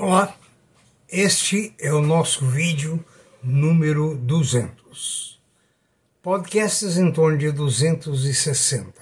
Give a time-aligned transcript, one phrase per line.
[0.00, 0.32] Olá,
[1.10, 3.04] este é o nosso vídeo
[3.42, 5.40] número 200.
[6.22, 8.92] Podcasts em torno de 260.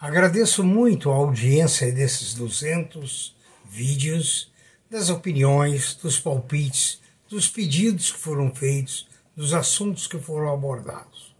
[0.00, 3.36] Agradeço muito a audiência desses 200
[3.70, 4.52] vídeos,
[4.90, 9.06] das opiniões, dos palpites, dos pedidos que foram feitos,
[9.36, 11.32] dos assuntos que foram abordados.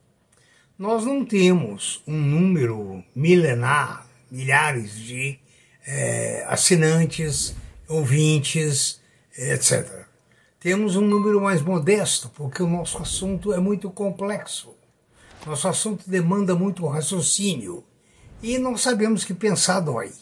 [0.79, 5.37] Nós não temos um número milenar, milhares de
[5.85, 7.57] é, assinantes,
[7.91, 9.01] ouvintes,
[9.37, 10.07] etc.
[10.61, 14.75] Temos um número mais modesto, porque o nosso assunto é muito complexo.
[15.45, 17.83] Nosso assunto demanda muito raciocínio.
[18.43, 20.13] E nós sabemos que pensar dói.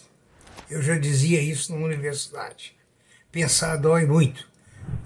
[0.70, 2.76] Eu já dizia isso na universidade.
[3.30, 4.48] Pensar dói muito.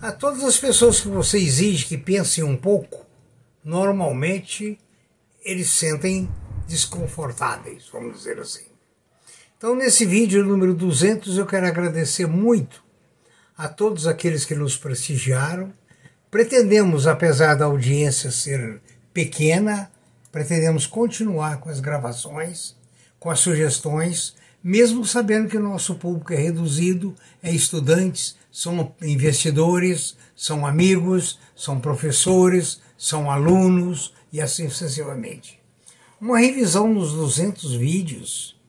[0.00, 3.04] A todas as pessoas que você exige que pensem um pouco,
[3.64, 4.78] normalmente
[5.44, 6.30] eles sentem
[6.68, 8.71] desconfortáveis, vamos dizer assim.
[9.62, 12.82] Então, nesse vídeo número 200, eu quero agradecer muito
[13.56, 15.72] a todos aqueles que nos prestigiaram.
[16.28, 18.80] Pretendemos, apesar da audiência ser
[19.14, 19.88] pequena,
[20.32, 22.74] pretendemos continuar com as gravações,
[23.20, 30.16] com as sugestões, mesmo sabendo que o nosso público é reduzido, é estudantes, são investidores,
[30.34, 35.60] são amigos, são professores, são alunos e assim sucessivamente.
[36.20, 38.60] Uma revisão nos 200 vídeos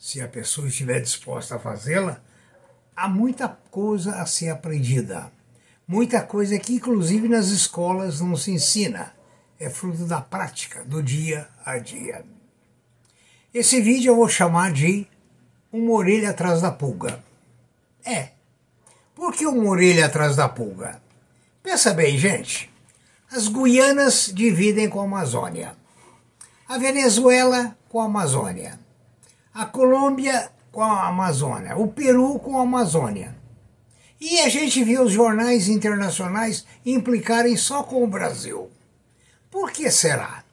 [0.00, 2.22] se a pessoa estiver disposta a fazê-la,
[2.96, 5.30] há muita coisa a ser aprendida.
[5.86, 9.12] Muita coisa que, inclusive, nas escolas não se ensina.
[9.58, 12.24] É fruto da prática, do dia a dia.
[13.52, 15.06] Esse vídeo eu vou chamar de
[15.70, 17.22] Uma Orelha Atrás da Pulga.
[18.02, 18.30] É.
[19.14, 21.02] Por que uma orelha atrás da pulga?
[21.62, 22.70] Pensa bem, gente.
[23.30, 25.76] As Guianas dividem com a Amazônia.
[26.66, 28.80] A Venezuela com a Amazônia
[29.52, 33.34] a Colômbia com a Amazônia, o Peru com a Amazônia.
[34.20, 38.70] E a gente vê os jornais internacionais implicarem só com o Brasil.
[39.50, 40.44] Por que será?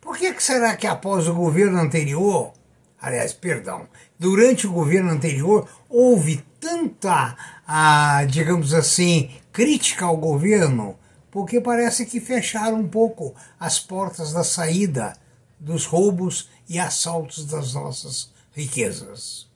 [0.00, 2.52] Por que será que após o governo anterior,
[3.00, 3.88] aliás, perdão,
[4.18, 7.36] durante o governo anterior, houve tanta,
[7.66, 10.96] ah, digamos assim, crítica ao governo?
[11.30, 15.14] Porque parece que fecharam um pouco as portas da saída
[15.58, 19.48] dos roubos e assaltos das nossas riquezas.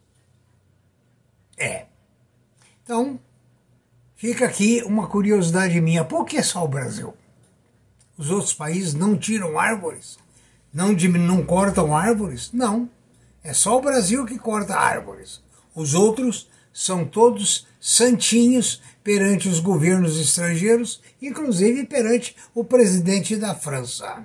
[1.56, 1.86] É.
[2.82, 3.20] Então,
[4.16, 7.14] fica aqui uma curiosidade minha: por que só o Brasil?
[8.16, 10.18] Os outros países não tiram árvores?
[10.72, 12.50] Não, não cortam árvores?
[12.52, 12.88] Não.
[13.44, 15.42] É só o Brasil que corta árvores.
[15.74, 24.24] Os outros são todos santinhos perante os governos estrangeiros, inclusive perante o presidente da França.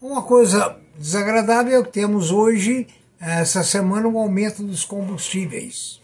[0.00, 2.86] Uma coisa desagradável é que temos hoje,
[3.20, 6.00] essa semana, um aumento dos combustíveis.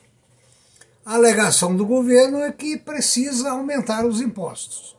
[1.02, 4.94] A alegação do governo é que precisa aumentar os impostos.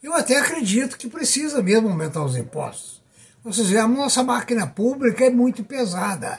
[0.00, 3.02] Eu até acredito que precisa mesmo aumentar os impostos.
[3.44, 6.38] Ou seja, a nossa máquina pública é muito pesada.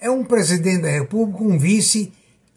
[0.00, 2.14] É um presidente da República, um vice,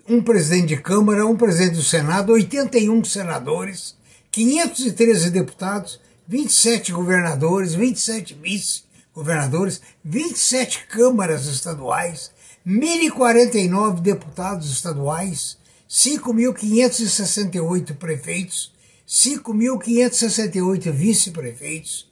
[0.08, 3.98] um presidente de Câmara, um presidente do Senado, 81 senadores,
[4.32, 12.32] 513 deputados 27 governadores, 27 vice-governadores, 27 câmaras estaduais,
[12.66, 15.58] 1.049 deputados estaduais,
[15.90, 18.72] 5.568 prefeitos,
[19.08, 22.08] 5.568 vice-prefeitos,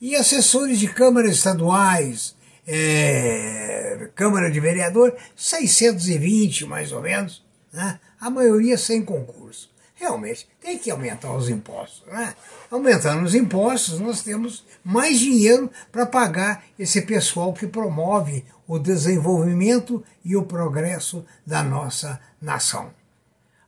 [0.00, 2.34] E assessores de câmaras estaduais,
[2.66, 7.42] é, Câmara de Vereador, 620 mais ou menos,
[7.72, 7.98] né?
[8.20, 9.69] a maioria sem concurso
[10.00, 12.02] realmente tem que aumentar os impostos.
[12.06, 12.34] Né?
[12.70, 20.02] Aumentando os impostos, nós temos mais dinheiro para pagar esse pessoal que promove o desenvolvimento
[20.24, 22.90] e o progresso da nossa nação.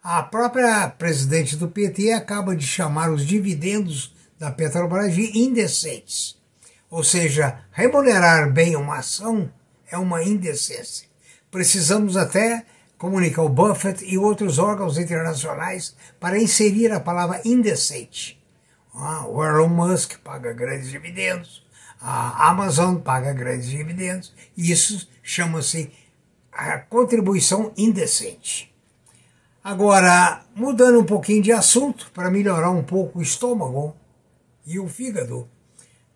[0.02, 6.36] A própria presidente do PT acaba de chamar os dividendos da Petrobras de indecentes.
[6.90, 9.52] Ou seja, remunerar bem uma ação
[9.88, 11.06] é uma indecência.
[11.50, 12.64] Precisamos até
[13.02, 18.40] comunica o Buffett e outros órgãos internacionais para inserir a palavra indecente.
[18.94, 21.66] Ah, o Elon Musk paga grandes dividendos,
[22.00, 25.90] a Amazon paga grandes dividendos, e isso chama-se
[26.52, 28.72] a contribuição indecente.
[29.64, 33.96] Agora, mudando um pouquinho de assunto, para melhorar um pouco o estômago
[34.64, 35.48] e o fígado,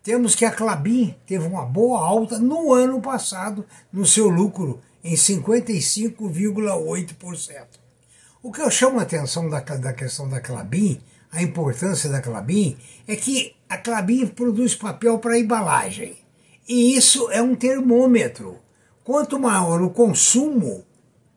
[0.01, 5.15] temos que a Clabin teve uma boa alta no ano passado no seu lucro em
[5.15, 7.65] 55,8%.
[8.41, 11.01] O que eu chamo a atenção da, da questão da Clabin,
[11.31, 12.77] a importância da Clabin,
[13.07, 16.17] é que a Clabin produz papel para embalagem.
[16.67, 18.59] E isso é um termômetro.
[19.03, 20.85] Quanto maior o consumo,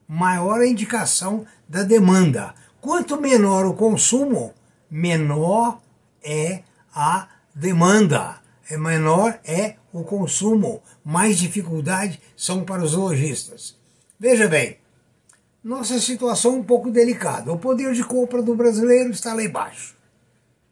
[0.07, 2.55] maior a indicação da demanda.
[2.81, 4.53] Quanto menor o consumo,
[4.91, 5.81] menor
[6.23, 8.40] é a demanda.
[8.71, 10.81] É menor é o consumo.
[11.05, 13.77] Mais dificuldade são para os lojistas.
[14.19, 14.79] Veja bem,
[15.63, 17.53] nossa situação é um pouco delicada.
[17.53, 19.97] O poder de compra do brasileiro está lá embaixo.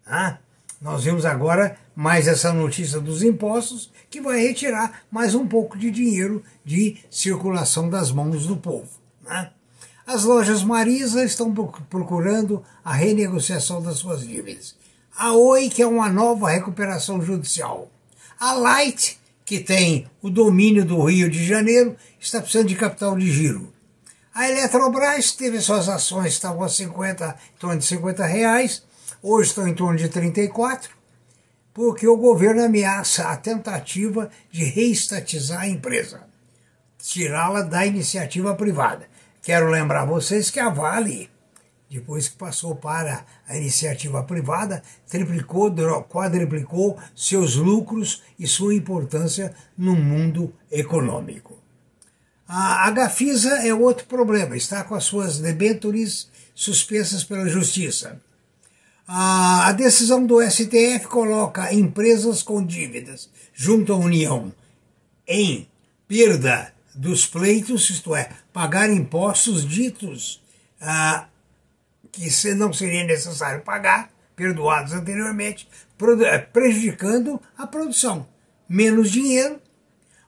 [0.06, 0.39] Ah,
[0.81, 5.91] nós vimos agora mais essa notícia dos impostos que vai retirar mais um pouco de
[5.91, 8.89] dinheiro de circulação das mãos do povo.
[9.23, 9.51] Né?
[10.06, 11.53] As lojas Marisa estão
[11.91, 14.78] procurando a renegociação das suas dívidas.
[15.19, 17.91] A Oi, que é uma nova recuperação judicial.
[18.38, 23.29] A Light, que tem o domínio do Rio de Janeiro, está precisando de capital de
[23.29, 23.75] giro.
[24.32, 28.85] A Eletrobras teve suas ações, estavam a 50, em torno de 50 reais,
[29.20, 30.88] hoje estão em torno de 34,
[31.75, 36.23] porque o governo ameaça a tentativa de reestatizar a empresa,
[36.97, 39.09] tirá-la da iniciativa privada.
[39.43, 41.29] Quero lembrar vocês que a Vale,
[41.90, 45.75] depois que passou para a iniciativa privada, triplicou,
[46.08, 51.56] quadriplicou seus lucros e sua importância no mundo econômico.
[52.46, 58.20] A Gafisa é outro problema, está com as suas debêntures suspensas pela Justiça.
[59.06, 64.52] A decisão do STF coloca empresas com dívidas junto à União
[65.26, 65.69] em
[66.06, 70.43] perda dos pleitos, isto é, pagar impostos ditos
[70.81, 71.26] ah,
[72.19, 75.69] que não seria necessário pagar, perdoados anteriormente,
[76.53, 78.26] prejudicando a produção.
[78.69, 79.61] Menos dinheiro,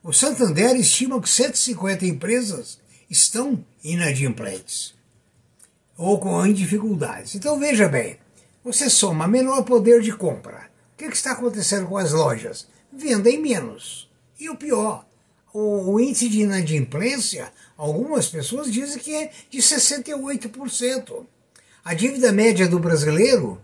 [0.02, 4.94] o Santander estima que 150 empresas estão inadimplentes
[5.96, 7.34] ou com dificuldades.
[7.34, 8.18] Então veja bem,
[8.64, 10.70] você soma menor poder de compra.
[10.94, 12.66] O que, que está acontecendo com as lojas?
[12.90, 14.10] Vendem menos.
[14.38, 15.04] E o pior,
[15.52, 21.26] o, o, índice de inadimplência, algumas pessoas dizem que é de 68%.
[21.82, 23.58] A dívida média do brasileiro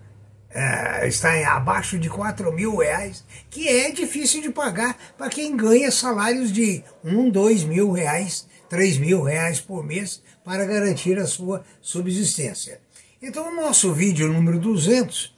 [0.48, 5.54] é, está em abaixo de 4 mil reais, que é difícil de pagar para quem
[5.54, 11.26] ganha salários de 1, 2 mil reais, 3 mil reais por mês para garantir a
[11.26, 12.80] sua subsistência.
[13.20, 15.34] Então, o nosso vídeo número 200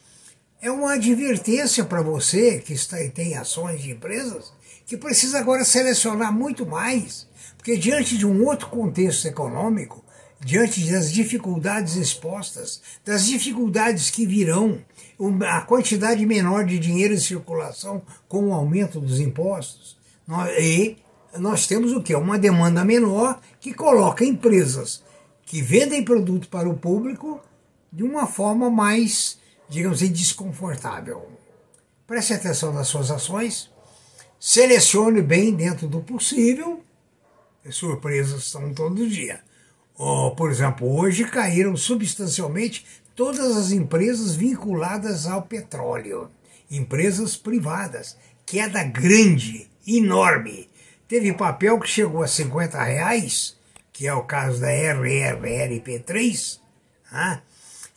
[0.63, 4.53] é uma advertência para você que está, tem ações de empresas
[4.87, 7.27] que precisa agora selecionar muito mais,
[7.57, 10.05] porque diante de um outro contexto econômico,
[10.41, 14.81] diante das dificuldades expostas, das dificuldades que virão,
[15.47, 19.97] a quantidade menor de dinheiro em circulação com o aumento dos impostos,
[20.59, 20.97] e
[21.37, 22.15] nós temos o que?
[22.15, 25.03] Uma demanda menor que coloca empresas
[25.45, 27.41] que vendem produto para o público
[27.93, 29.39] de uma forma mais,
[29.69, 31.29] digamos assim, desconfortável.
[32.07, 33.71] Preste atenção nas suas ações,
[34.39, 36.83] selecione bem dentro do possível,
[37.71, 39.43] surpresas estão todo dia
[40.01, 42.87] Oh, por exemplo, hoje caíram substancialmente
[43.17, 46.31] todas as empresas vinculadas ao petróleo,
[46.71, 50.71] empresas privadas, queda grande, enorme.
[51.09, 53.57] Teve papel que chegou a 50 reais,
[53.93, 56.61] que é o caso da RRRP3,
[57.11, 57.41] ah,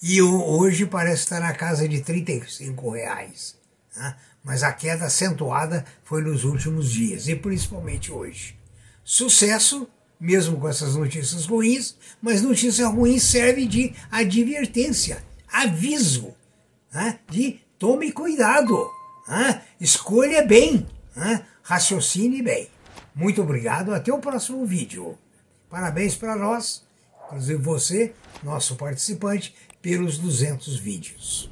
[0.01, 3.55] e hoje parece estar na casa de 35 reais.
[3.95, 8.57] Ah, mas a queda acentuada foi nos últimos dias, e principalmente hoje.
[9.03, 9.87] Sucesso
[10.21, 16.35] mesmo com essas notícias ruins, mas notícia ruim serve de advertência, aviso,
[16.93, 17.19] né?
[17.27, 18.87] de tome cuidado,
[19.27, 19.63] né?
[19.79, 20.85] escolha bem,
[21.15, 21.43] né?
[21.63, 22.69] raciocine bem.
[23.15, 25.17] Muito obrigado, até o próximo vídeo.
[25.67, 26.83] Parabéns para nós,
[27.25, 28.13] inclusive você,
[28.43, 31.49] nosso participante, pelos 200 vídeos.